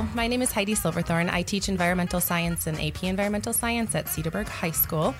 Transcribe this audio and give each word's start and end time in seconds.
My 0.00 0.26
name 0.26 0.40
is 0.40 0.50
Heidi 0.50 0.74
Silverthorne. 0.74 1.28
I 1.28 1.42
teach 1.42 1.68
environmental 1.68 2.18
science 2.18 2.66
and 2.66 2.80
AP 2.80 3.04
environmental 3.04 3.52
science 3.52 3.94
at 3.94 4.06
Cedarburg 4.06 4.48
High 4.48 4.70
School. 4.70 5.14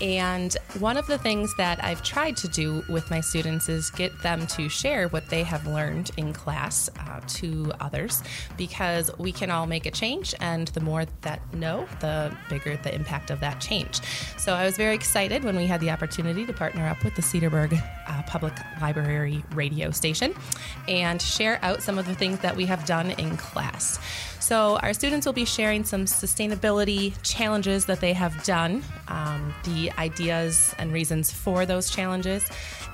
And 0.00 0.56
one 0.80 0.96
of 0.96 1.06
the 1.06 1.16
things 1.16 1.54
that 1.58 1.82
I've 1.84 2.02
tried 2.02 2.36
to 2.38 2.48
do 2.48 2.82
with 2.88 3.08
my 3.08 3.20
students 3.20 3.68
is 3.68 3.88
get 3.90 4.20
them 4.22 4.48
to 4.48 4.68
share 4.68 5.06
what 5.08 5.28
they 5.28 5.44
have 5.44 5.64
learned 5.68 6.10
in 6.16 6.32
class 6.32 6.90
uh, 6.98 7.20
to 7.20 7.72
others 7.78 8.20
because 8.56 9.16
we 9.16 9.30
can 9.30 9.52
all 9.52 9.66
make 9.66 9.86
a 9.86 9.92
change, 9.92 10.34
and 10.40 10.68
the 10.68 10.80
more 10.80 11.06
that 11.22 11.40
know, 11.54 11.86
the 12.00 12.36
bigger 12.48 12.76
the 12.78 12.92
impact 12.92 13.30
of 13.30 13.38
that 13.40 13.60
change. 13.60 14.00
So 14.38 14.54
I 14.54 14.64
was 14.64 14.76
very 14.76 14.96
excited 14.96 15.44
when 15.44 15.56
we 15.56 15.66
had 15.66 15.80
the 15.80 15.90
opportunity 15.90 16.44
to 16.46 16.52
partner 16.52 16.88
up 16.88 17.02
with 17.04 17.14
the 17.14 17.22
Cedarburg 17.22 17.80
uh, 18.08 18.22
Public 18.26 18.54
Library 18.80 19.44
radio 19.52 19.92
station 19.92 20.34
and 20.88 21.22
share 21.22 21.60
out 21.62 21.82
some 21.82 21.96
of 21.96 22.06
the 22.06 22.14
things 22.14 22.40
that 22.40 22.56
we 22.56 22.66
have 22.66 22.84
done 22.86 23.12
in 23.12 23.36
class. 23.36 24.00
So, 24.40 24.76
our 24.78 24.92
students 24.92 25.26
will 25.26 25.32
be 25.32 25.44
sharing 25.44 25.84
some 25.84 26.04
sustainability 26.04 27.14
challenges 27.22 27.86
that 27.86 28.00
they 28.00 28.12
have 28.12 28.44
done, 28.44 28.82
um, 29.08 29.54
the 29.64 29.90
ideas 29.98 30.74
and 30.78 30.92
reasons 30.92 31.32
for 31.32 31.66
those 31.66 31.90
challenges, 31.90 32.48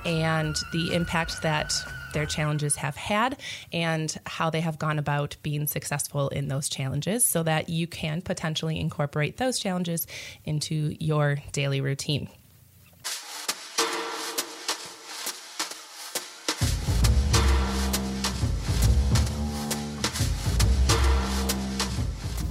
and 0.05 0.55
the 0.71 0.93
impact 0.93 1.41
that 1.41 1.73
their 2.13 2.25
challenges 2.25 2.75
have 2.75 2.95
had, 2.95 3.37
and 3.71 4.15
how 4.25 4.49
they 4.49 4.61
have 4.61 4.79
gone 4.79 4.99
about 4.99 5.35
being 5.43 5.67
successful 5.67 6.29
in 6.29 6.47
those 6.47 6.69
challenges 6.69 7.25
so 7.25 7.43
that 7.43 7.69
you 7.69 7.87
can 7.87 8.21
potentially 8.21 8.79
incorporate 8.79 9.37
those 9.37 9.59
challenges 9.59 10.07
into 10.45 10.95
your 10.99 11.37
daily 11.51 11.81
routine. 11.81 12.29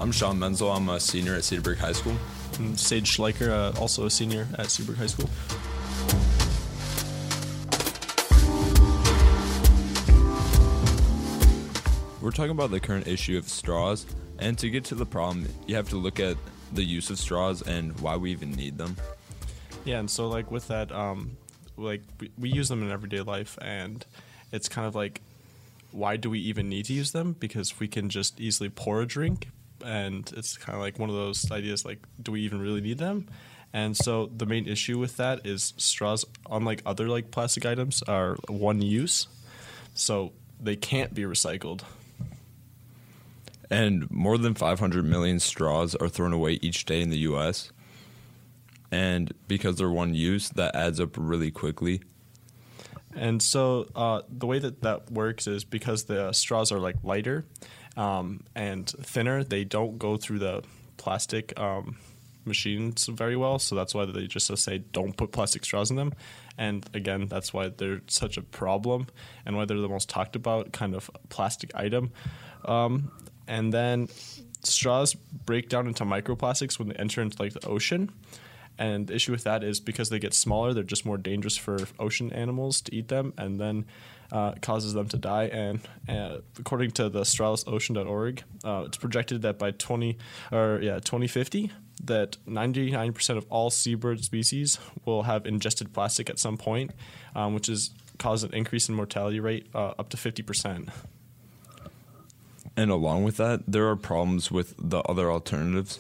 I'm 0.02 0.10
Sean 0.10 0.36
Menzel. 0.36 0.68
I'm 0.68 0.88
a 0.88 0.98
senior 0.98 1.36
at 1.36 1.42
Cedarburg 1.42 1.78
High 1.78 1.92
School. 1.92 2.16
I'm 2.58 2.76
Sage 2.76 3.16
Schleicher, 3.16 3.50
uh, 3.50 3.80
also 3.80 4.04
a 4.04 4.10
senior 4.10 4.48
at 4.58 4.66
Cedarburg 4.66 4.96
High 4.96 5.06
School. 5.06 5.30
We're 12.20 12.32
talking 12.32 12.50
about 12.50 12.72
the 12.72 12.80
current 12.80 13.06
issue 13.06 13.38
of 13.38 13.48
straws, 13.48 14.04
and 14.40 14.58
to 14.58 14.68
get 14.70 14.82
to 14.86 14.96
the 14.96 15.06
problem, 15.06 15.48
you 15.68 15.76
have 15.76 15.88
to 15.90 15.96
look 15.96 16.18
at 16.18 16.36
the 16.72 16.82
use 16.82 17.08
of 17.08 17.20
straws 17.20 17.62
and 17.62 17.96
why 18.00 18.16
we 18.16 18.32
even 18.32 18.50
need 18.50 18.78
them. 18.78 18.96
Yeah, 19.84 20.00
and 20.00 20.10
so 20.10 20.28
like 20.28 20.50
with 20.50 20.66
that, 20.66 20.90
um, 20.90 21.36
like 21.76 22.02
we, 22.18 22.32
we 22.36 22.48
use 22.48 22.68
them 22.68 22.82
in 22.82 22.90
everyday 22.90 23.20
life, 23.20 23.56
and 23.62 24.04
it's 24.50 24.68
kind 24.68 24.88
of 24.88 24.96
like, 24.96 25.20
why 25.92 26.16
do 26.16 26.28
we 26.28 26.40
even 26.40 26.68
need 26.68 26.86
to 26.86 26.92
use 26.92 27.12
them? 27.12 27.36
Because 27.38 27.78
we 27.78 27.86
can 27.86 28.08
just 28.08 28.40
easily 28.40 28.68
pour 28.68 29.00
a 29.00 29.06
drink, 29.06 29.46
and 29.84 30.30
it's 30.36 30.56
kind 30.56 30.74
of 30.74 30.80
like 30.80 30.98
one 30.98 31.08
of 31.08 31.16
those 31.16 31.50
ideas 31.50 31.84
like, 31.84 31.98
do 32.22 32.32
we 32.32 32.40
even 32.42 32.60
really 32.60 32.80
need 32.80 32.98
them? 32.98 33.28
And 33.72 33.96
so 33.96 34.30
the 34.36 34.46
main 34.46 34.68
issue 34.68 34.98
with 34.98 35.16
that 35.16 35.46
is 35.46 35.72
straws, 35.76 36.24
unlike 36.50 36.82
other 36.84 37.08
like 37.08 37.30
plastic 37.30 37.64
items, 37.64 38.02
are 38.02 38.36
one 38.48 38.82
use, 38.82 39.28
so 39.94 40.32
they 40.60 40.76
can't 40.76 41.14
be 41.14 41.22
recycled. 41.22 41.82
And 43.70 44.10
more 44.10 44.36
than 44.36 44.54
500 44.54 45.04
million 45.04 45.40
straws 45.40 45.94
are 45.94 46.08
thrown 46.08 46.34
away 46.34 46.58
each 46.60 46.84
day 46.84 47.00
in 47.00 47.08
the 47.08 47.18
US. 47.20 47.72
And 48.90 49.32
because 49.48 49.76
they're 49.76 49.88
one 49.88 50.14
use, 50.14 50.50
that 50.50 50.76
adds 50.76 51.00
up 51.00 51.16
really 51.16 51.50
quickly. 51.50 52.02
And 53.14 53.42
so 53.42 53.88
uh, 53.94 54.22
the 54.28 54.46
way 54.46 54.58
that 54.58 54.82
that 54.82 55.10
works 55.10 55.46
is 55.46 55.64
because 55.64 56.04
the 56.04 56.32
straws 56.32 56.70
are 56.70 56.78
like 56.78 56.96
lighter 57.02 57.46
um, 57.96 58.44
and 58.54 58.88
thinner, 58.88 59.44
they 59.44 59.64
don't 59.64 59.98
go 59.98 60.16
through 60.16 60.38
the 60.40 60.62
plastic 60.96 61.58
um, 61.58 61.96
machines 62.44 63.06
very 63.06 63.36
well. 63.36 63.58
So 63.58 63.74
that's 63.74 63.94
why 63.94 64.04
they 64.04 64.26
just 64.26 64.56
say 64.58 64.78
don't 64.78 65.16
put 65.16 65.32
plastic 65.32 65.64
straws 65.64 65.90
in 65.90 65.96
them. 65.96 66.12
And 66.58 66.88
again, 66.94 67.26
that's 67.28 67.52
why 67.52 67.68
they're 67.68 68.02
such 68.06 68.36
a 68.36 68.42
problem 68.42 69.06
and 69.46 69.56
why 69.56 69.64
they're 69.64 69.78
the 69.78 69.88
most 69.88 70.08
talked 70.08 70.36
about 70.36 70.72
kind 70.72 70.94
of 70.94 71.10
plastic 71.28 71.74
item. 71.74 72.12
Um, 72.64 73.10
and 73.46 73.72
then 73.72 74.08
straws 74.62 75.14
break 75.14 75.68
down 75.68 75.86
into 75.86 76.04
microplastics 76.04 76.78
when 76.78 76.88
they 76.88 76.94
enter 76.94 77.20
into 77.20 77.42
like 77.42 77.52
the 77.52 77.66
ocean. 77.66 78.10
And 78.78 79.06
the 79.06 79.14
issue 79.14 79.32
with 79.32 79.44
that 79.44 79.62
is 79.62 79.80
because 79.80 80.08
they 80.08 80.18
get 80.18 80.34
smaller, 80.34 80.72
they're 80.72 80.82
just 80.82 81.04
more 81.04 81.18
dangerous 81.18 81.56
for 81.56 81.78
ocean 81.98 82.32
animals 82.32 82.80
to 82.82 82.94
eat 82.94 83.08
them, 83.08 83.34
and 83.36 83.60
then 83.60 83.84
uh, 84.32 84.54
causes 84.62 84.94
them 84.94 85.06
to 85.08 85.18
die. 85.18 85.44
And 85.44 85.80
uh, 86.08 86.38
according 86.58 86.92
to 86.92 87.08
the 87.08 87.20
strawlessocean.org, 87.20 88.42
uh, 88.64 88.84
it's 88.86 88.96
projected 88.96 89.42
that 89.42 89.58
by 89.58 89.70
20 89.72 90.16
or 90.50 90.80
yeah 90.82 90.94
2050, 90.94 91.70
that 92.04 92.38
99% 92.48 93.36
of 93.36 93.46
all 93.50 93.70
seabird 93.70 94.24
species 94.24 94.78
will 95.04 95.24
have 95.24 95.46
ingested 95.46 95.92
plastic 95.92 96.28
at 96.30 96.38
some 96.38 96.56
point, 96.56 96.90
um, 97.36 97.54
which 97.54 97.68
is 97.68 97.90
cause 98.18 98.42
an 98.42 98.54
increase 98.54 98.88
in 98.88 98.94
mortality 98.94 99.38
rate 99.38 99.66
uh, 99.74 99.92
up 99.98 100.08
to 100.08 100.16
50%. 100.16 100.88
And 102.76 102.90
along 102.90 103.24
with 103.24 103.36
that, 103.36 103.64
there 103.68 103.86
are 103.88 103.96
problems 103.96 104.50
with 104.50 104.74
the 104.78 105.00
other 105.00 105.30
alternatives, 105.30 105.98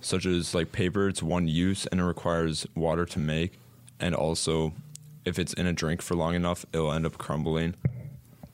such 0.00 0.26
as 0.26 0.54
like 0.54 0.72
paper, 0.72 1.08
it's 1.08 1.22
one 1.22 1.46
use 1.46 1.86
and 1.86 2.00
it 2.00 2.04
requires 2.04 2.66
water 2.74 3.06
to 3.06 3.18
make. 3.18 3.52
And 4.00 4.14
also, 4.14 4.72
if 5.30 5.38
it's 5.38 5.54
in 5.54 5.66
a 5.66 5.72
drink 5.72 6.02
for 6.02 6.14
long 6.14 6.34
enough, 6.34 6.66
it'll 6.72 6.92
end 6.92 7.06
up 7.06 7.16
crumbling. 7.16 7.74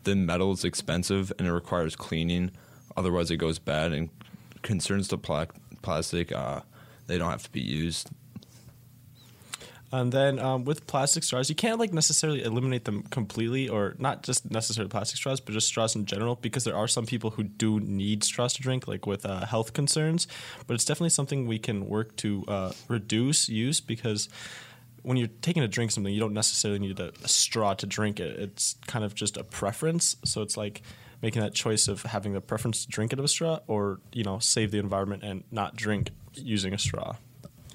The 0.05 0.14
metal 0.14 0.52
is 0.52 0.64
expensive 0.64 1.32
and 1.38 1.49
it 1.49 1.52
requires 1.52 1.96
cleaning, 1.96 2.52
otherwise, 2.96 3.32
it 3.32 3.38
goes 3.38 3.58
bad. 3.58 3.93
And 3.93 4.11
concerns 4.62 5.08
pla- 5.08 5.46
plastic, 5.82 6.31
uh, 6.31 6.61
they 7.08 7.19
don't 7.19 7.31
have 7.31 7.43
to 7.43 7.50
be 7.50 7.61
used. 7.61 8.11
And 9.93 10.12
then 10.12 10.38
um, 10.38 10.64
with 10.64 10.87
plastic 10.87 11.23
straws, 11.23 11.49
you 11.49 11.55
can't 11.55 11.78
like 11.78 11.93
necessarily 11.93 12.43
eliminate 12.43 12.84
them 12.84 13.05
completely, 13.05 13.69
or 13.69 13.94
not 13.99 14.23
just 14.23 14.50
necessarily 14.50 14.90
plastic 14.90 15.17
straws, 15.17 15.40
but 15.40 15.55
just 15.55 15.69
straws 15.69 15.94
in 15.94 16.05
general, 16.06 16.34
because 16.34 16.64
there 16.64 16.76
are 16.76 16.88
some 16.88 17.06
people 17.06 17.31
who 17.31 17.44
do 17.44 17.81
need 17.81 18.25
straws 18.25 18.52
to 18.55 18.62
drink, 18.62 18.87
like 18.87 19.06
with 19.06 19.25
uh, 19.25 19.46
health 19.46 19.73
concerns. 19.73 20.26
But 20.67 20.75
it's 20.75 20.84
definitely 20.84 21.11
something 21.11 21.46
we 21.46 21.58
can 21.58 21.88
work 21.88 22.17
to 22.17 22.44
uh, 22.49 22.73
reduce 22.88 23.49
use 23.49 23.81
because 23.81 24.28
when 25.06 25.16
you're 25.16 25.28
taking 25.40 25.62
a 25.62 25.68
drink 25.68 25.92
something, 25.92 26.12
you 26.12 26.18
don't 26.18 26.34
necessarily 26.34 26.80
need 26.80 26.98
a, 26.98 27.12
a 27.22 27.28
straw 27.28 27.74
to 27.74 27.86
drink 27.86 28.18
it. 28.18 28.40
It's 28.40 28.74
kind 28.88 29.04
of 29.04 29.14
just 29.14 29.36
a 29.36 29.44
preference. 29.44 30.16
So 30.24 30.42
it's 30.42 30.56
like 30.56 30.82
making 31.22 31.42
that 31.42 31.54
choice 31.54 31.86
of 31.86 32.02
having 32.02 32.32
the 32.32 32.40
preference 32.40 32.84
to 32.84 32.90
drink 32.90 33.12
it 33.12 33.20
of 33.20 33.24
a 33.24 33.28
straw, 33.28 33.60
or 33.68 34.00
you 34.12 34.24
know, 34.24 34.40
save 34.40 34.72
the 34.72 34.80
environment 34.80 35.22
and 35.22 35.44
not 35.52 35.76
drink 35.76 36.10
using 36.34 36.74
a 36.74 36.78
straw. 36.78 37.14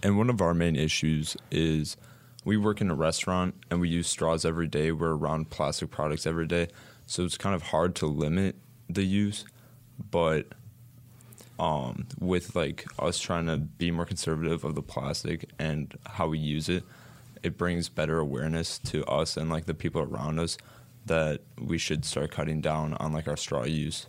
And 0.03 0.17
one 0.17 0.29
of 0.29 0.41
our 0.41 0.53
main 0.53 0.75
issues 0.75 1.37
is 1.51 1.95
we 2.43 2.57
work 2.57 2.81
in 2.81 2.91
a 2.91 2.95
restaurant 2.95 3.55
and 3.69 3.79
we 3.79 3.87
use 3.87 4.09
straws 4.09 4.43
every 4.43 4.67
day. 4.67 4.91
We're 4.91 5.15
around 5.15 5.49
plastic 5.49 5.89
products 5.89 6.27
every 6.27 6.47
day. 6.47 6.67
So 7.07 7.23
it's 7.23 7.37
kind 7.37 7.55
of 7.55 7.61
hard 7.61 7.95
to 7.95 8.07
limit 8.07 8.57
the 8.89 9.03
use. 9.03 9.45
But 10.11 10.47
um, 11.57 12.07
with 12.19 12.57
like 12.57 12.85
us 12.99 13.19
trying 13.19 13.45
to 13.45 13.55
be 13.55 13.89
more 13.89 14.05
conservative 14.05 14.65
of 14.65 14.75
the 14.75 14.81
plastic 14.81 15.49
and 15.57 15.97
how 16.05 16.27
we 16.27 16.37
use 16.37 16.67
it, 16.67 16.83
it 17.43 17.57
brings 17.57 17.89
better 17.89 18.19
awareness 18.19 18.77
to 18.79 19.03
us 19.05 19.37
and 19.37 19.49
like 19.49 19.65
the 19.65 19.73
people 19.73 20.01
around 20.01 20.39
us 20.39 20.57
that 21.05 21.41
we 21.59 21.77
should 21.77 22.05
start 22.05 22.31
cutting 22.31 22.61
down 22.61 22.93
on 22.95 23.11
like 23.11 23.27
our 23.27 23.37
straw 23.37 23.63
use. 23.63 24.05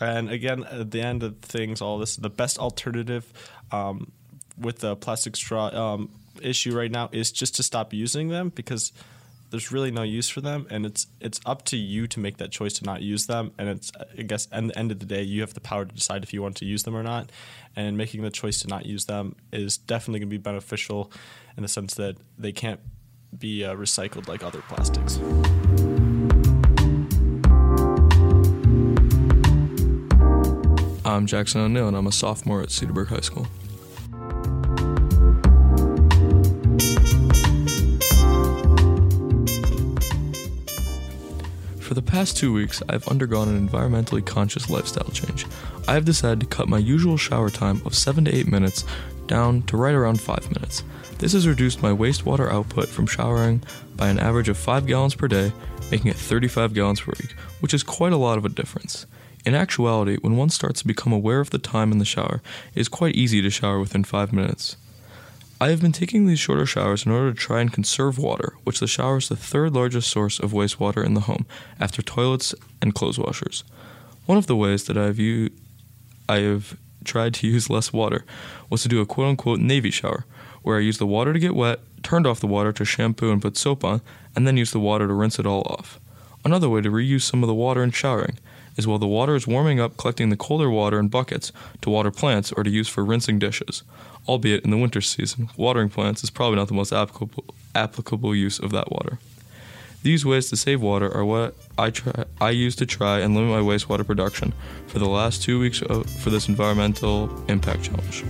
And 0.00 0.30
again, 0.30 0.64
at 0.64 0.90
the 0.90 1.00
end 1.00 1.22
of 1.22 1.38
things, 1.38 1.80
all 1.80 1.98
this, 1.98 2.16
the 2.16 2.30
best 2.30 2.58
alternative 2.58 3.32
um, 3.72 4.12
with 4.58 4.78
the 4.80 4.94
plastic 4.94 5.36
straw 5.36 5.68
um, 5.68 6.10
issue 6.40 6.76
right 6.76 6.90
now 6.90 7.08
is 7.12 7.32
just 7.32 7.56
to 7.56 7.62
stop 7.62 7.92
using 7.92 8.28
them 8.28 8.50
because 8.50 8.92
there's 9.56 9.72
really 9.72 9.90
no 9.90 10.02
use 10.02 10.28
for 10.28 10.42
them, 10.42 10.66
and 10.68 10.84
it's 10.84 11.06
it's 11.18 11.40
up 11.46 11.64
to 11.64 11.78
you 11.78 12.06
to 12.08 12.20
make 12.20 12.36
that 12.36 12.50
choice 12.50 12.74
to 12.74 12.84
not 12.84 13.00
use 13.00 13.24
them. 13.24 13.52
And 13.56 13.70
it's 13.70 13.90
I 14.18 14.20
guess 14.20 14.48
at 14.52 14.66
the 14.66 14.78
end 14.78 14.92
of 14.92 14.98
the 14.98 15.06
day, 15.06 15.22
you 15.22 15.40
have 15.40 15.54
the 15.54 15.62
power 15.62 15.86
to 15.86 15.94
decide 15.94 16.22
if 16.22 16.34
you 16.34 16.42
want 16.42 16.56
to 16.58 16.66
use 16.66 16.82
them 16.82 16.94
or 16.94 17.02
not. 17.02 17.32
And 17.74 17.96
making 17.96 18.20
the 18.20 18.30
choice 18.30 18.60
to 18.60 18.68
not 18.68 18.84
use 18.84 19.06
them 19.06 19.34
is 19.52 19.78
definitely 19.78 20.20
going 20.20 20.28
to 20.28 20.34
be 20.34 20.42
beneficial 20.42 21.10
in 21.56 21.62
the 21.62 21.68
sense 21.68 21.94
that 21.94 22.16
they 22.36 22.52
can't 22.52 22.80
be 23.38 23.64
uh, 23.64 23.74
recycled 23.74 24.28
like 24.28 24.42
other 24.42 24.60
plastics. 24.68 25.18
I'm 31.02 31.24
Jackson 31.24 31.62
O'Neill, 31.62 31.88
and 31.88 31.96
I'm 31.96 32.06
a 32.06 32.12
sophomore 32.12 32.60
at 32.60 32.68
Cedarburg 32.68 33.08
High 33.08 33.20
School. 33.20 33.46
The 41.96 42.02
past 42.02 42.36
two 42.36 42.52
weeks, 42.52 42.82
I've 42.90 43.08
undergone 43.08 43.48
an 43.48 43.68
environmentally 43.68 44.24
conscious 44.24 44.68
lifestyle 44.68 45.08
change. 45.12 45.46
I 45.88 45.94
have 45.94 46.04
decided 46.04 46.40
to 46.40 46.46
cut 46.46 46.68
my 46.68 46.76
usual 46.76 47.16
shower 47.16 47.48
time 47.48 47.80
of 47.86 47.94
7 47.94 48.26
to 48.26 48.34
8 48.34 48.48
minutes 48.48 48.84
down 49.26 49.62
to 49.62 49.78
right 49.78 49.94
around 49.94 50.20
5 50.20 50.50
minutes. 50.52 50.84
This 51.18 51.32
has 51.32 51.48
reduced 51.48 51.82
my 51.82 51.92
wastewater 51.92 52.52
output 52.52 52.88
from 52.88 53.06
showering 53.06 53.62
by 53.96 54.08
an 54.08 54.18
average 54.18 54.50
of 54.50 54.58
5 54.58 54.86
gallons 54.86 55.14
per 55.14 55.26
day, 55.26 55.52
making 55.90 56.10
it 56.10 56.16
35 56.16 56.74
gallons 56.74 57.00
per 57.00 57.12
week, 57.18 57.32
which 57.60 57.72
is 57.72 57.82
quite 57.82 58.12
a 58.12 58.18
lot 58.18 58.36
of 58.36 58.44
a 58.44 58.50
difference. 58.50 59.06
In 59.46 59.54
actuality, 59.54 60.18
when 60.20 60.36
one 60.36 60.50
starts 60.50 60.82
to 60.82 60.86
become 60.86 61.14
aware 61.14 61.40
of 61.40 61.48
the 61.48 61.58
time 61.58 61.92
in 61.92 61.98
the 61.98 62.04
shower, 62.04 62.42
it 62.74 62.80
is 62.80 62.88
quite 62.88 63.14
easy 63.14 63.40
to 63.40 63.48
shower 63.48 63.80
within 63.80 64.04
5 64.04 64.34
minutes. 64.34 64.76
I 65.58 65.70
have 65.70 65.80
been 65.80 65.92
taking 65.92 66.26
these 66.26 66.38
shorter 66.38 66.66
showers 66.66 67.06
in 67.06 67.12
order 67.12 67.32
to 67.32 67.38
try 67.38 67.62
and 67.62 67.72
conserve 67.72 68.18
water, 68.18 68.52
which 68.64 68.80
the 68.80 68.86
shower 68.86 69.16
is 69.16 69.28
the 69.28 69.36
third 69.36 69.72
largest 69.72 70.10
source 70.10 70.38
of 70.38 70.52
wastewater 70.52 71.02
in 71.02 71.14
the 71.14 71.22
home, 71.22 71.46
after 71.80 72.02
toilets 72.02 72.54
and 72.82 72.94
clothes 72.94 73.18
washers. 73.18 73.64
One 74.26 74.36
of 74.36 74.48
the 74.48 74.56
ways 74.56 74.84
that 74.84 74.98
I've 74.98 75.18
u- 75.18 75.50
I 76.28 76.40
have 76.40 76.76
tried 77.04 77.32
to 77.34 77.46
use 77.46 77.70
less 77.70 77.90
water 77.90 78.26
was 78.68 78.82
to 78.82 78.88
do 78.88 79.00
a 79.00 79.06
quote 79.06 79.28
unquote 79.28 79.60
Navy 79.60 79.90
shower, 79.90 80.26
where 80.62 80.76
I 80.76 80.82
use 80.82 80.98
the 80.98 81.06
water 81.06 81.32
to 81.32 81.38
get 81.38 81.54
wet, 81.54 81.80
turned 82.02 82.26
off 82.26 82.40
the 82.40 82.46
water 82.46 82.72
to 82.72 82.84
shampoo 82.84 83.32
and 83.32 83.40
put 83.40 83.56
soap 83.56 83.82
on, 83.82 84.02
and 84.34 84.46
then 84.46 84.58
use 84.58 84.72
the 84.72 84.80
water 84.80 85.06
to 85.06 85.14
rinse 85.14 85.38
it 85.38 85.46
all 85.46 85.62
off. 85.70 85.98
Another 86.44 86.68
way 86.68 86.82
to 86.82 86.90
reuse 86.90 87.22
some 87.22 87.42
of 87.42 87.46
the 87.46 87.54
water 87.54 87.82
in 87.82 87.92
showering 87.92 88.38
is 88.76 88.86
while 88.86 88.98
the 88.98 89.06
water 89.06 89.34
is 89.34 89.46
warming 89.46 89.80
up, 89.80 89.96
collecting 89.96 90.28
the 90.28 90.36
colder 90.36 90.70
water 90.70 90.98
in 90.98 91.08
buckets 91.08 91.52
to 91.82 91.90
water 91.90 92.10
plants 92.10 92.52
or 92.52 92.62
to 92.62 92.70
use 92.70 92.88
for 92.88 93.04
rinsing 93.04 93.38
dishes. 93.38 93.82
Albeit 94.28 94.64
in 94.64 94.70
the 94.70 94.76
winter 94.76 95.00
season, 95.00 95.48
watering 95.56 95.88
plants 95.88 96.24
is 96.24 96.30
probably 96.30 96.56
not 96.56 96.68
the 96.68 96.74
most 96.74 96.92
applicable, 96.92 97.44
applicable 97.74 98.34
use 98.34 98.58
of 98.58 98.70
that 98.72 98.90
water. 98.90 99.18
These 100.02 100.24
ways 100.24 100.50
to 100.50 100.56
save 100.56 100.80
water 100.82 101.12
are 101.12 101.24
what 101.24 101.56
I 101.76 101.90
try 101.90 102.24
I 102.40 102.50
use 102.50 102.76
to 102.76 102.86
try 102.86 103.20
and 103.20 103.34
limit 103.34 103.50
my 103.50 103.60
wastewater 103.60 104.06
production 104.06 104.52
for 104.86 104.98
the 104.98 105.08
last 105.08 105.42
two 105.42 105.58
weeks 105.58 105.82
of, 105.82 106.08
for 106.08 106.30
this 106.30 106.48
environmental 106.48 107.44
impact 107.48 107.84
challenge. 107.84 108.24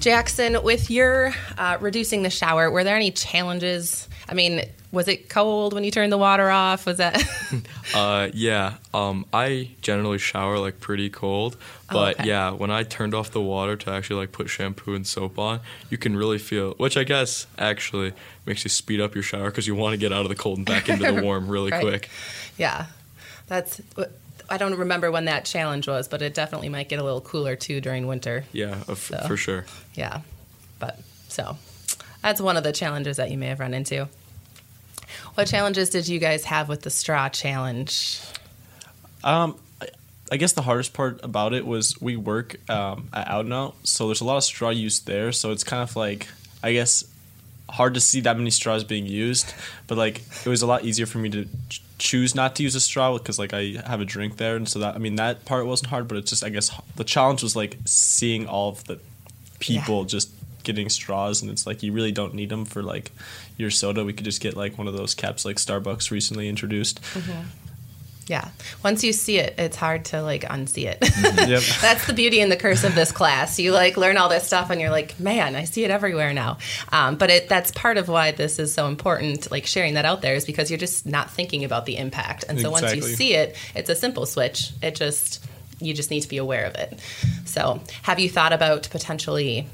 Jackson, 0.00 0.62
with 0.62 0.90
your 0.90 1.32
uh, 1.58 1.76
reducing 1.80 2.22
the 2.22 2.30
shower, 2.30 2.70
were 2.70 2.84
there 2.84 2.96
any 2.96 3.10
challenges? 3.10 4.08
I 4.28 4.34
mean, 4.34 4.62
was 4.92 5.08
it 5.08 5.28
cold 5.28 5.72
when 5.74 5.84
you 5.84 5.90
turned 5.90 6.10
the 6.10 6.18
water 6.18 6.48
off? 6.50 6.86
Was 6.86 6.96
that? 6.98 7.22
Uh, 7.92 8.28
yeah, 8.32 8.74
um, 8.94 9.26
I 9.32 9.70
generally 9.82 10.18
shower 10.18 10.56
like 10.58 10.78
pretty 10.78 11.10
cold, 11.10 11.56
Oh, 11.90 11.94
but 11.94 12.20
okay. 12.20 12.28
yeah, 12.28 12.52
when 12.52 12.70
I 12.70 12.84
turned 12.84 13.14
off 13.14 13.32
the 13.32 13.40
water 13.40 13.74
to 13.74 13.90
actually 13.90 14.20
like 14.20 14.30
put 14.30 14.48
shampoo 14.48 14.94
and 14.94 15.04
soap 15.04 15.40
on, 15.40 15.58
you 15.90 15.98
can 15.98 16.16
really 16.16 16.38
feel, 16.38 16.74
which 16.74 16.96
I 16.96 17.02
guess 17.02 17.48
actually 17.58 18.12
makes 18.46 18.62
you 18.62 18.70
speed 18.70 19.00
up 19.00 19.16
your 19.16 19.24
shower 19.24 19.46
because 19.50 19.66
you 19.66 19.74
want 19.74 19.94
to 19.94 19.96
get 19.98 20.12
out 20.12 20.22
of 20.22 20.28
the 20.28 20.36
cold 20.36 20.58
and 20.58 20.66
back 20.66 20.88
into 20.88 21.04
the 21.12 21.20
warm 21.24 21.48
really 21.48 21.72
Right. 21.72 21.80
quick. 21.82 22.08
yeah, 22.56 22.86
that's. 23.48 23.80
I 24.50 24.56
don't 24.58 24.74
remember 24.76 25.10
when 25.10 25.26
that 25.26 25.44
challenge 25.44 25.86
was, 25.86 26.08
but 26.08 26.22
it 26.22 26.34
definitely 26.34 26.68
might 26.68 26.88
get 26.88 26.98
a 26.98 27.04
little 27.04 27.20
cooler 27.20 27.54
too 27.56 27.80
during 27.80 28.06
winter. 28.06 28.44
Yeah, 28.52 28.82
uh, 28.88 28.92
f- 28.92 28.98
So. 29.08 29.18
for 29.26 29.36
sure. 29.36 29.64
Yeah, 29.94 30.22
but 30.78 30.98
so 31.28 31.56
that's 32.22 32.40
one 32.40 32.56
of 32.56 32.64
the 32.64 32.72
challenges 32.72 33.16
that 33.18 33.30
you 33.30 33.38
may 33.38 33.46
have 33.46 33.60
run 33.60 33.74
into. 33.74 34.08
What 35.34 35.46
challenges 35.46 35.90
did 35.90 36.08
you 36.08 36.18
guys 36.18 36.44
have 36.44 36.68
with 36.68 36.82
the 36.82 36.90
straw 36.90 37.28
challenge? 37.28 38.20
Um, 39.22 39.56
I- 40.30 40.36
guess 40.36 40.52
the 40.52 40.62
hardest 40.62 40.92
part 40.92 41.20
about 41.22 41.52
it 41.54 41.66
was 41.66 42.00
we 42.00 42.16
work 42.16 42.56
um, 42.70 43.08
at 43.12 43.28
Out 43.28 43.44
and 43.44 43.54
Out, 43.54 43.74
so 43.84 44.06
there's 44.06 44.20
a 44.20 44.24
lot 44.24 44.36
of 44.36 44.44
straw 44.44 44.70
use 44.70 45.00
there. 45.00 45.32
So 45.32 45.50
it's 45.52 45.64
kind 45.64 45.82
of 45.82 45.94
like, 45.96 46.28
I 46.62 46.72
guess, 46.72 47.04
hard 47.68 47.94
to 47.94 48.00
see 48.00 48.20
that 48.22 48.36
many 48.36 48.50
straws 48.50 48.82
being 48.84 49.06
used. 49.06 49.52
But 49.86 49.98
like, 49.98 50.22
it 50.44 50.48
was 50.48 50.62
a 50.62 50.66
lot 50.66 50.84
easier 50.84 51.06
for 51.06 51.18
me 51.18 51.28
to 51.30 51.48
choose 52.00 52.34
not 52.34 52.56
to 52.56 52.62
use 52.62 52.74
a 52.74 52.80
straw 52.80 53.16
because 53.16 53.38
like 53.38 53.52
I 53.52 53.80
have 53.86 54.00
a 54.00 54.04
drink 54.04 54.38
there, 54.38 54.56
and 54.56 54.68
so 54.68 54.80
that 54.80 54.96
I 54.96 54.98
mean 54.98 55.16
that 55.16 55.44
part 55.44 55.66
wasn't 55.66 55.90
hard. 55.90 56.08
But 56.08 56.18
it's 56.18 56.30
just 56.30 56.42
I 56.42 56.48
guess 56.48 56.70
the 56.96 57.04
challenge 57.04 57.42
was 57.42 57.54
like 57.54 57.76
seeing 57.84 58.48
all 58.48 58.70
of 58.70 58.84
the 58.84 58.98
people 59.60 60.04
just 60.04 60.30
getting 60.64 60.88
straws, 60.88 61.42
and 61.42 61.50
it's 61.50 61.66
like 61.66 61.82
you 61.82 61.92
really 61.92 62.12
don't 62.12 62.34
need 62.34 62.48
them 62.48 62.64
for 62.64 62.82
like 62.82 63.12
your 63.56 63.70
soda. 63.70 64.04
We 64.04 64.12
could 64.12 64.24
just 64.24 64.40
get 64.40 64.56
like 64.56 64.78
one 64.78 64.88
of 64.88 64.94
those 64.94 65.14
caps 65.14 65.44
like 65.44 65.56
Starbucks 65.56 66.10
recently 66.10 66.48
introduced. 66.48 67.00
Mm-hmm. 67.02 67.42
Yeah, 68.30 68.50
once 68.84 69.02
you 69.02 69.12
see 69.12 69.40
it, 69.40 69.56
it's 69.58 69.76
hard 69.76 70.04
to 70.06 70.22
like 70.22 70.42
unsee 70.42 70.84
it. 70.86 70.98
Yep. 71.48 71.62
That's 71.82 72.06
the 72.06 72.12
beauty 72.12 72.40
and 72.40 72.50
the 72.50 72.56
curse 72.56 72.84
of 72.84 72.94
this 72.94 73.10
class. 73.10 73.58
You 73.58 73.72
like 73.72 73.96
learn 73.96 74.16
all 74.16 74.28
this 74.28 74.46
stuff, 74.46 74.70
and 74.70 74.80
you're 74.80 74.88
like, 74.88 75.18
man, 75.18 75.56
I 75.56 75.64
see 75.64 75.82
it 75.82 75.90
everywhere 75.90 76.32
now. 76.32 76.58
Um, 76.92 77.16
but 77.16 77.28
it, 77.28 77.48
that's 77.48 77.72
part 77.72 77.96
of 77.96 78.06
why 78.06 78.30
this 78.30 78.60
is 78.60 78.72
so 78.72 78.86
important. 78.86 79.50
Like 79.50 79.66
sharing 79.66 79.94
that 79.94 80.04
out 80.04 80.22
there 80.22 80.36
is 80.36 80.44
because 80.44 80.70
you're 80.70 80.78
just 80.78 81.06
not 81.06 81.28
thinking 81.28 81.64
about 81.64 81.86
the 81.86 81.96
impact, 81.96 82.44
and 82.48 82.60
so 82.60 82.70
once 82.70 82.94
you 82.94 83.02
see 83.02 83.34
it, 83.34 83.56
it's 83.74 83.90
a 83.90 83.96
simple 83.96 84.26
switch. 84.26 84.70
It 84.80 84.94
just 84.94 85.44
you 85.80 85.92
just 85.92 86.12
need 86.12 86.20
to 86.20 86.28
be 86.28 86.36
aware 86.36 86.66
of 86.66 86.76
it. 86.76 87.00
So, 87.46 87.80
have 88.02 88.20
you 88.20 88.30
thought 88.30 88.52
about 88.52 88.88
potentially 88.90 89.66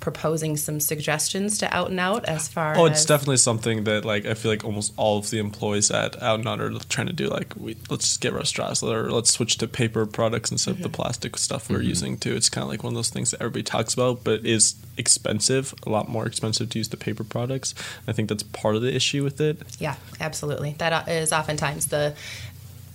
proposing 0.00 0.56
some 0.56 0.78
suggestions 0.78 1.58
to 1.58 1.74
Out 1.74 1.90
and 1.90 1.98
Out 1.98 2.24
as 2.26 2.48
far 2.48 2.76
Oh, 2.76 2.86
as 2.86 2.92
it's 2.92 3.04
definitely 3.04 3.38
something 3.38 3.84
that 3.84 4.04
like 4.04 4.26
I 4.26 4.34
feel 4.34 4.52
like 4.52 4.64
almost 4.64 4.92
all 4.96 5.18
of 5.18 5.30
the 5.30 5.38
employees 5.38 5.90
at 5.90 6.20
Out 6.22 6.38
and 6.38 6.48
Out 6.48 6.60
are 6.60 6.72
trying 6.88 7.06
to 7.06 7.12
do. 7.12 7.28
Like, 7.28 7.54
we 7.56 7.76
let's 7.88 8.04
just 8.04 8.20
get 8.20 8.32
rid 8.32 8.42
of 8.42 8.48
straws, 8.48 8.82
or 8.82 9.10
let's 9.10 9.30
switch 9.30 9.58
to 9.58 9.68
paper 9.68 10.06
products 10.06 10.50
instead 10.50 10.72
of 10.72 10.78
the 10.78 10.84
mm-hmm. 10.84 10.94
plastic 10.94 11.36
stuff 11.36 11.68
we're 11.70 11.78
mm-hmm. 11.78 11.88
using 11.88 12.18
too. 12.18 12.34
It's 12.34 12.48
kind 12.48 12.62
of 12.62 12.68
like 12.68 12.82
one 12.82 12.92
of 12.92 12.96
those 12.96 13.10
things 13.10 13.30
that 13.30 13.40
everybody 13.40 13.62
talks 13.62 13.94
about, 13.94 14.22
but 14.24 14.40
it 14.40 14.46
is 14.46 14.74
expensive, 14.96 15.74
a 15.86 15.90
lot 15.90 16.08
more 16.08 16.26
expensive 16.26 16.70
to 16.70 16.78
use 16.78 16.88
the 16.88 16.96
paper 16.96 17.24
products. 17.24 17.74
I 18.06 18.12
think 18.12 18.28
that's 18.28 18.42
part 18.42 18.76
of 18.76 18.82
the 18.82 18.94
issue 18.94 19.24
with 19.24 19.40
it. 19.40 19.60
Yeah, 19.78 19.96
absolutely. 20.20 20.74
That 20.78 20.92
uh, 20.92 21.10
is 21.10 21.32
oftentimes 21.32 21.86
the 21.86 22.14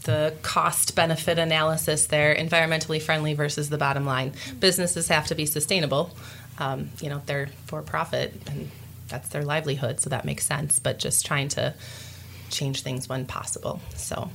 the 0.03 0.33
cost 0.41 0.95
benefit 0.95 1.37
analysis 1.37 2.07
there, 2.07 2.33
environmentally 2.33 3.01
friendly 3.01 3.33
versus 3.33 3.69
the 3.69 3.77
bottom 3.77 4.05
line. 4.05 4.33
Businesses 4.59 5.07
have 5.09 5.27
to 5.27 5.35
be 5.35 5.45
sustainable. 5.45 6.15
Um, 6.61 6.89
you 7.01 7.09
know, 7.09 7.21
they're 7.25 7.49
for 7.65 7.81
profit, 7.81 8.27
and 8.49 8.69
that's 9.07 9.29
their 9.29 9.43
livelihood, 9.43 9.99
so 9.99 10.09
that 10.09 10.23
makes 10.25 10.45
sense. 10.45 10.79
But 10.79 10.99
just 10.99 11.25
trying 11.25 11.49
to 11.49 11.73
change 12.49 12.81
things 12.83 13.09
when 13.09 13.25
possible. 13.25 13.81
So 13.95 14.29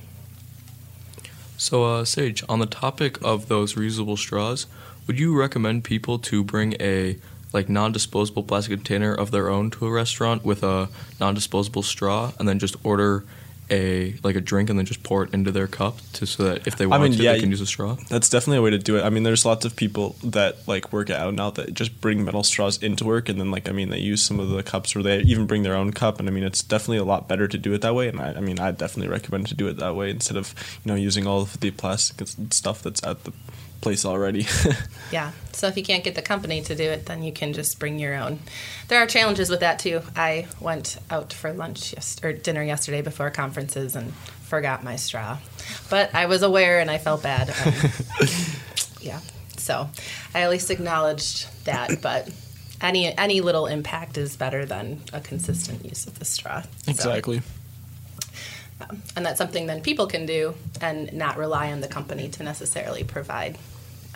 So, 1.57 1.83
uh, 1.85 2.05
Sage, 2.05 2.43
on 2.47 2.59
the 2.59 2.65
topic 2.67 3.17
of 3.23 3.47
those 3.47 3.75
reusable 3.75 4.17
straws, 4.17 4.67
would 5.07 5.17
you 5.17 5.35
recommend 5.35 5.83
people 5.83 6.19
to 6.19 6.43
bring 6.43 6.73
a 6.79 7.17
like 7.53 7.69
non-disposable 7.69 8.43
plastic 8.43 8.77
container 8.77 9.13
of 9.13 9.31
their 9.31 9.49
own 9.49 9.71
to 9.71 9.87
a 9.87 9.91
restaurant 9.91 10.43
with 10.43 10.63
a 10.63 10.89
non-disposable 11.19 11.81
straw, 11.81 12.31
and 12.37 12.47
then 12.47 12.59
just 12.59 12.75
order 12.83 13.23
a 13.69 14.15
like 14.23 14.35
a 14.35 14.41
drink 14.41 14.69
and 14.69 14.77
then 14.77 14.85
just 14.85 15.03
pour 15.03 15.23
it 15.23 15.33
into 15.33 15.51
their 15.51 15.67
cup 15.67 15.97
to 16.13 16.25
so 16.25 16.43
that 16.43 16.67
if 16.67 16.77
they 16.77 16.85
want 16.85 17.03
mean, 17.03 17.11
to, 17.13 17.23
yeah, 17.23 17.33
they 17.33 17.39
can 17.39 17.49
use 17.49 17.61
a 17.61 17.65
straw? 17.65 17.97
That's 18.09 18.29
definitely 18.29 18.57
a 18.57 18.61
way 18.61 18.69
to 18.71 18.77
do 18.77 18.97
it. 18.97 19.03
I 19.03 19.09
mean, 19.09 19.23
there's 19.23 19.45
lots 19.45 19.65
of 19.65 19.75
people 19.75 20.15
that 20.23 20.67
like 20.67 20.93
work 20.93 21.09
it 21.09 21.15
out 21.15 21.33
now 21.33 21.49
that 21.51 21.73
just 21.73 21.99
bring 22.01 22.23
metal 22.23 22.43
straws 22.43 22.81
into 22.81 23.05
work, 23.05 23.29
and 23.29 23.39
then 23.39 23.51
like 23.51 23.67
I 23.67 23.71
mean, 23.71 23.89
they 23.89 23.99
use 23.99 24.23
some 24.23 24.39
of 24.39 24.49
the 24.49 24.63
cups, 24.63 24.95
or 24.95 25.03
they 25.03 25.19
even 25.19 25.45
bring 25.45 25.63
their 25.63 25.75
own 25.75 25.91
cup. 25.91 26.19
And 26.19 26.27
I 26.27 26.31
mean, 26.31 26.43
it's 26.43 26.63
definitely 26.63 26.97
a 26.97 27.05
lot 27.05 27.27
better 27.27 27.47
to 27.47 27.57
do 27.57 27.73
it 27.73 27.81
that 27.81 27.95
way. 27.95 28.07
And 28.07 28.19
I, 28.19 28.33
I 28.33 28.39
mean, 28.39 28.59
I 28.59 28.71
definitely 28.71 29.09
recommend 29.09 29.47
to 29.47 29.55
do 29.55 29.67
it 29.67 29.77
that 29.77 29.95
way 29.95 30.09
instead 30.09 30.37
of 30.37 30.53
you 30.83 30.89
know 30.91 30.95
using 30.95 31.27
all 31.27 31.41
of 31.41 31.59
the 31.59 31.71
plastic 31.71 32.27
stuff 32.51 32.81
that's 32.81 33.03
at 33.03 33.23
the 33.23 33.33
place 33.87 34.05
already. 34.05 34.45
Yeah. 35.09 35.31
So 35.53 35.67
if 35.67 35.77
you 35.77 35.83
can't 35.83 36.03
get 36.03 36.15
the 36.15 36.21
company 36.21 36.61
to 36.63 36.75
do 36.75 36.83
it, 36.83 37.05
then 37.05 37.23
you 37.23 37.31
can 37.31 37.53
just 37.53 37.79
bring 37.79 37.97
your 37.97 38.13
own. 38.13 38.39
There 38.89 39.01
are 39.01 39.07
challenges 39.07 39.49
with 39.49 39.61
that 39.61 39.79
too. 39.79 40.01
I 40.17 40.47
went 40.59 40.97
out 41.09 41.31
for 41.31 41.53
lunch 41.53 41.93
yes- 41.93 42.17
or 42.21 42.33
dinner 42.33 42.61
yesterday 42.61 43.01
before 43.01 43.29
conferences 43.29 43.95
and 43.95 44.13
forgot 44.13 44.83
my 44.83 44.97
straw, 44.97 45.37
but 45.89 46.13
I 46.13 46.25
was 46.25 46.43
aware 46.43 46.81
and 46.81 46.91
I 46.91 46.97
felt 46.97 47.23
bad. 47.23 47.49
Um, 47.49 47.73
yeah. 49.01 49.21
So 49.55 49.89
I 50.35 50.41
at 50.41 50.49
least 50.49 50.69
acknowledged 50.71 51.47
that, 51.65 52.01
but. 52.01 52.29
Any 52.79 53.07
any 53.17 53.41
little 53.41 53.65
impact 53.65 54.19
is 54.19 54.35
better 54.37 54.63
than 54.63 55.01
a 55.11 55.19
consistent 55.19 55.83
use 55.83 56.05
of 56.05 56.19
the 56.19 56.25
straw. 56.25 56.61
So, 56.61 56.91
exactly. 56.91 57.41
um, 58.81 59.01
and 59.15 59.25
that's 59.25 59.39
something 59.39 59.65
then 59.65 59.81
people 59.81 60.05
can 60.05 60.27
do 60.27 60.53
and 60.79 61.11
not 61.11 61.37
rely 61.37 61.71
on 61.71 61.81
the 61.81 61.87
company 61.87 62.29
to 62.29 62.43
necessarily 62.43 63.03
provide 63.03 63.57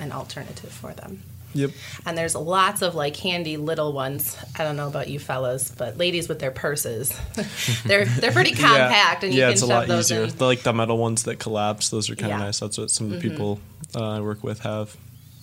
an 0.01 0.11
alternative 0.11 0.71
for 0.71 0.93
them. 0.93 1.21
Yep. 1.53 1.71
And 2.05 2.17
there's 2.17 2.33
lots 2.33 2.81
of 2.81 2.95
like 2.95 3.15
handy 3.17 3.57
little 3.57 3.91
ones. 3.91 4.37
I 4.57 4.63
don't 4.63 4.77
know 4.77 4.87
about 4.87 5.09
you 5.09 5.19
fellas, 5.19 5.69
but 5.69 5.97
ladies 5.97 6.29
with 6.29 6.39
their 6.39 6.51
purses, 6.51 7.09
they're 7.85 8.05
they're 8.05 8.31
pretty 8.31 8.51
compact, 8.53 9.23
and 9.25 9.33
you 9.33 9.39
yeah, 9.41 9.45
can 9.47 9.53
it's 9.53 9.61
a 9.61 9.65
lot 9.65 9.89
easier. 9.89 10.23
in. 10.23 10.29
The, 10.29 10.45
like 10.45 10.61
the 10.63 10.71
metal 10.73 10.97
ones 10.97 11.23
that 11.23 11.39
collapse, 11.39 11.89
those 11.89 12.09
are 12.09 12.15
kind 12.15 12.25
of 12.25 12.29
Yeah. 12.29 12.35
Mm-hmm. 12.37 12.45
nice. 12.45 12.59
That's 12.61 12.77
what 12.77 12.89
some 12.91 13.07
of 13.11 13.21
the 13.21 13.29
people 13.29 13.59
uh, 13.95 14.11
I 14.17 14.21
work 14.21 14.43
with 14.45 14.61
have. 14.61 14.95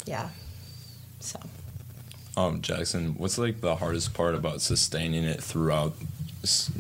Yeah. 0.06 0.30
So 1.20 1.38
Um, 2.38 2.62
Jackson, 2.62 3.14
what's 3.18 3.36
like 3.36 3.60
the 3.60 3.76
hardest 3.76 4.14
part 4.14 4.34
about 4.34 4.62
sustaining 4.62 5.24
it 5.24 5.42
throughout 5.42 5.92
s- 6.00 6.06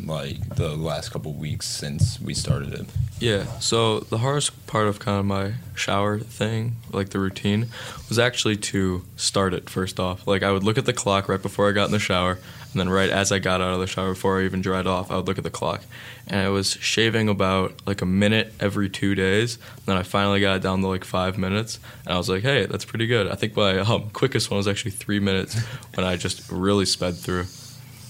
like 0.06 0.56
the 0.56 0.76
last 0.76 1.10
couple 1.10 1.32
weeks 1.32 1.66
since 1.66 2.20
we 2.20 2.34
started 2.34 2.72
it? 2.74 2.86
Yeah. 3.18 3.44
So 3.58 4.00
the 4.00 4.18
hardest 4.18 4.66
part 4.66 4.86
of 4.86 4.98
kind 4.98 5.18
of 5.18 5.26
my 5.26 5.54
shower 5.74 6.18
thing, 6.20 6.76
like 6.92 7.10
the 7.10 7.18
routine, 7.18 7.66
was 8.08 8.18
actually 8.18 8.56
to 8.56 9.04
start 9.16 9.54
it 9.54 9.68
first 9.68 9.98
off. 9.98 10.26
Like 10.26 10.42
I 10.42 10.52
would 10.52 10.62
look 10.62 10.78
at 10.78 10.86
the 10.86 10.92
clock 10.92 11.28
right 11.28 11.42
before 11.42 11.68
I 11.68 11.72
got 11.72 11.86
in 11.86 11.92
the 11.92 11.98
shower, 11.98 12.38
and 12.72 12.80
then 12.80 12.88
right 12.88 13.10
as 13.10 13.32
I 13.32 13.40
got 13.40 13.60
out 13.60 13.72
of 13.72 13.80
the 13.80 13.86
shower, 13.86 14.10
before 14.10 14.40
I 14.40 14.44
even 14.44 14.60
dried 14.60 14.86
off, 14.86 15.10
I 15.10 15.16
would 15.16 15.26
look 15.26 15.38
at 15.38 15.44
the 15.44 15.50
clock, 15.50 15.82
and 16.28 16.40
I 16.40 16.48
was 16.50 16.72
shaving 16.72 17.28
about 17.28 17.74
like 17.86 18.00
a 18.02 18.06
minute 18.06 18.54
every 18.60 18.88
two 18.88 19.14
days. 19.14 19.56
And 19.56 19.86
then 19.86 19.96
I 19.96 20.02
finally 20.04 20.40
got 20.40 20.56
it 20.56 20.62
down 20.62 20.80
to 20.82 20.86
like 20.86 21.04
five 21.04 21.36
minutes, 21.36 21.80
and 22.04 22.14
I 22.14 22.16
was 22.16 22.28
like, 22.28 22.42
hey, 22.42 22.66
that's 22.66 22.84
pretty 22.84 23.06
good. 23.06 23.28
I 23.28 23.34
think 23.34 23.56
my 23.56 23.78
um, 23.78 24.10
quickest 24.10 24.50
one 24.50 24.58
was 24.58 24.68
actually 24.68 24.92
three 24.92 25.18
minutes 25.18 25.58
when 25.94 26.06
I 26.06 26.16
just 26.16 26.50
really 26.50 26.86
sped 26.86 27.16
through. 27.16 27.46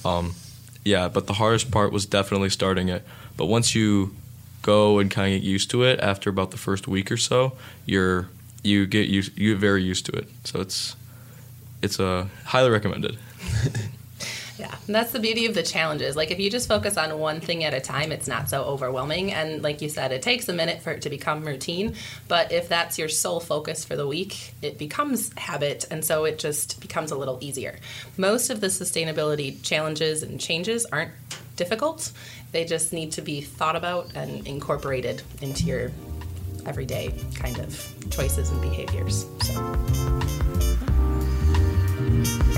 Um, 0.04 0.34
yeah, 0.88 1.08
but 1.08 1.26
the 1.26 1.34
hardest 1.34 1.70
part 1.70 1.92
was 1.92 2.06
definitely 2.06 2.48
starting 2.48 2.88
it. 2.88 3.04
But 3.36 3.46
once 3.46 3.74
you 3.74 4.16
go 4.62 4.98
and 4.98 5.10
kind 5.10 5.34
of 5.34 5.40
get 5.42 5.46
used 5.46 5.70
to 5.72 5.82
it, 5.82 6.00
after 6.00 6.30
about 6.30 6.50
the 6.50 6.56
first 6.56 6.88
week 6.88 7.12
or 7.12 7.18
so, 7.18 7.52
you're 7.84 8.30
you 8.62 8.86
get 8.86 9.08
used 9.08 9.36
you 9.38 9.52
get 9.52 9.60
very 9.60 9.82
used 9.82 10.06
to 10.06 10.12
it. 10.12 10.28
So 10.44 10.60
it's 10.60 10.96
it's 11.82 12.00
uh, 12.00 12.26
highly 12.46 12.70
recommended. 12.70 13.18
Yeah, 14.58 14.74
and 14.86 14.94
that's 14.94 15.12
the 15.12 15.20
beauty 15.20 15.46
of 15.46 15.54
the 15.54 15.62
challenges. 15.62 16.16
Like 16.16 16.32
if 16.32 16.40
you 16.40 16.50
just 16.50 16.66
focus 16.66 16.96
on 16.96 17.16
one 17.18 17.40
thing 17.40 17.62
at 17.62 17.74
a 17.74 17.80
time, 17.80 18.10
it's 18.10 18.26
not 18.26 18.50
so 18.50 18.64
overwhelming. 18.64 19.32
And 19.32 19.62
like 19.62 19.80
you 19.80 19.88
said, 19.88 20.10
it 20.10 20.20
takes 20.20 20.48
a 20.48 20.52
minute 20.52 20.82
for 20.82 20.90
it 20.90 21.02
to 21.02 21.10
become 21.10 21.44
routine. 21.44 21.94
But 22.26 22.50
if 22.50 22.68
that's 22.68 22.98
your 22.98 23.08
sole 23.08 23.38
focus 23.38 23.84
for 23.84 23.94
the 23.94 24.06
week, 24.06 24.54
it 24.60 24.76
becomes 24.76 25.32
habit, 25.38 25.86
and 25.90 26.04
so 26.04 26.24
it 26.24 26.40
just 26.40 26.80
becomes 26.80 27.12
a 27.12 27.16
little 27.16 27.38
easier. 27.40 27.78
Most 28.16 28.50
of 28.50 28.60
the 28.60 28.66
sustainability 28.66 29.62
challenges 29.62 30.24
and 30.24 30.40
changes 30.40 30.84
aren't 30.86 31.12
difficult. 31.54 32.10
They 32.50 32.64
just 32.64 32.92
need 32.92 33.12
to 33.12 33.22
be 33.22 33.40
thought 33.40 33.76
about 33.76 34.10
and 34.14 34.46
incorporated 34.46 35.22
into 35.40 35.64
your 35.64 35.92
everyday 36.66 37.14
kind 37.34 37.58
of 37.58 37.94
choices 38.10 38.50
and 38.50 38.60
behaviors. 38.60 39.26
So. 42.54 42.57